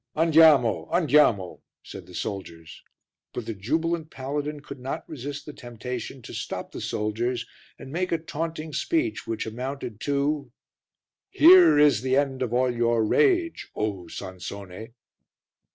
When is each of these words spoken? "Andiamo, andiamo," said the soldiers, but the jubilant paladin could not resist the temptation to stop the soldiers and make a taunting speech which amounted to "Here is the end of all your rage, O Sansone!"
"Andiamo, 0.17 0.89
andiamo," 0.91 1.61
said 1.83 2.07
the 2.07 2.15
soldiers, 2.15 2.81
but 3.33 3.45
the 3.45 3.53
jubilant 3.53 4.09
paladin 4.09 4.59
could 4.59 4.79
not 4.79 5.07
resist 5.07 5.45
the 5.45 5.53
temptation 5.53 6.23
to 6.23 6.33
stop 6.33 6.71
the 6.71 6.81
soldiers 6.81 7.45
and 7.77 7.91
make 7.91 8.11
a 8.11 8.17
taunting 8.17 8.73
speech 8.73 9.27
which 9.27 9.45
amounted 9.45 9.99
to 9.99 10.51
"Here 11.29 11.77
is 11.77 12.01
the 12.01 12.15
end 12.17 12.41
of 12.41 12.51
all 12.51 12.73
your 12.75 13.05
rage, 13.05 13.69
O 13.75 14.07
Sansone!" 14.07 14.95